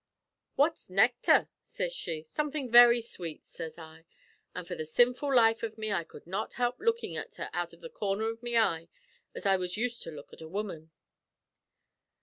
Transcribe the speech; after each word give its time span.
"'What's 0.55 0.89
necthar?' 0.89 1.47
sez 1.61 1.93
she. 1.93 2.23
"'Somethin' 2.23 2.67
very 2.71 3.03
sweet,' 3.03 3.43
sez 3.43 3.77
I; 3.77 4.05
an' 4.55 4.65
for 4.65 4.73
the 4.73 4.83
sinful 4.83 5.31
life 5.35 5.63
av 5.63 5.77
me 5.77 5.93
I 5.93 6.03
cud 6.05 6.25
not 6.25 6.53
help 6.53 6.79
lookin' 6.79 7.15
at 7.17 7.35
her 7.35 7.51
out 7.53 7.71
av 7.71 7.81
the 7.81 7.89
corner 7.91 8.23
av 8.31 8.41
my 8.41 8.57
eye, 8.59 8.89
as 9.35 9.45
I 9.45 9.57
was 9.57 9.77
used 9.77 10.01
to 10.01 10.09
look 10.11 10.33
at 10.33 10.41
a 10.41 10.47
woman. 10.49 10.89